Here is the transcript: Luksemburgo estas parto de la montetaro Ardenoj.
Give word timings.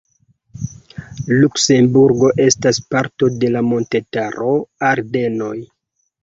Luksemburgo 1.33 2.31
estas 2.45 2.79
parto 2.95 3.29
de 3.45 3.53
la 3.57 3.63
montetaro 3.67 4.57
Ardenoj. 4.91 5.55